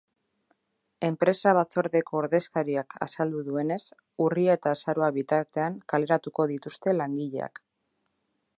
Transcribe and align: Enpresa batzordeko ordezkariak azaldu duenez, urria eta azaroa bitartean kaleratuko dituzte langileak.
Enpresa 1.07 1.51
batzordeko 1.57 2.15
ordezkariak 2.21 2.95
azaldu 3.07 3.43
duenez, 3.49 3.79
urria 4.27 4.55
eta 4.61 4.73
azaroa 4.79 5.11
bitartean 5.19 5.77
kaleratuko 5.95 6.47
dituzte 6.55 6.97
langileak. 7.01 7.63